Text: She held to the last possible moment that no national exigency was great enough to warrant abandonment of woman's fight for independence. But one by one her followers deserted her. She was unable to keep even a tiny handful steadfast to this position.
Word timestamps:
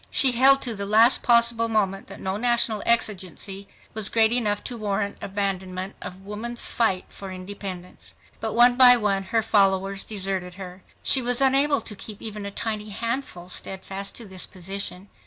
She 0.09 0.31
held 0.31 0.63
to 0.63 0.73
the 0.73 0.87
last 0.87 1.21
possible 1.21 1.67
moment 1.67 2.07
that 2.07 2.19
no 2.19 2.35
national 2.35 2.81
exigency 2.87 3.67
was 3.93 4.09
great 4.09 4.31
enough 4.31 4.63
to 4.63 4.75
warrant 4.75 5.17
abandonment 5.21 5.95
of 6.01 6.25
woman's 6.25 6.69
fight 6.71 7.05
for 7.09 7.31
independence. 7.31 8.15
But 8.39 8.53
one 8.53 8.77
by 8.77 8.97
one 8.97 9.21
her 9.25 9.43
followers 9.43 10.03
deserted 10.03 10.55
her. 10.55 10.81
She 11.03 11.21
was 11.21 11.39
unable 11.39 11.81
to 11.81 11.95
keep 11.95 12.19
even 12.19 12.47
a 12.47 12.51
tiny 12.51 12.89
handful 12.89 13.49
steadfast 13.51 14.15
to 14.15 14.25
this 14.27 14.47
position. 14.47 15.07